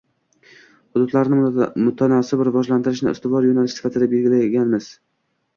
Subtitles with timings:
[0.95, 1.37] Hududlarni
[1.89, 4.91] mutanosib rivojlantirishni ustuvor yo‘nalish sifatida belgilaganmiz.